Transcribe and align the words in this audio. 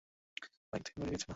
ও 0.01 0.07
তার 0.43 0.71
বাইক 0.71 0.83
থেকে 0.85 0.97
পড়ে 0.97 1.09
গিয়েছিল। 1.09 1.29